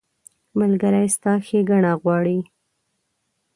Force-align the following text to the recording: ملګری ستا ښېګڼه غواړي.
ملګری 0.59 1.05
ستا 1.15 1.33
ښېګڼه 1.45 1.93
غواړي. 2.01 2.39